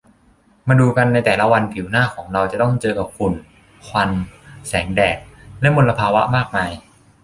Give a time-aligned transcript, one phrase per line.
[0.67, 3.33] มาดูกัน ในแต่ละวันผิวหน้าของเราต้องเจอกับฝุ่น
[3.87, 4.09] ควัน
[4.67, 5.17] แสงแดด
[5.61, 6.71] และมลภาวะมากมาย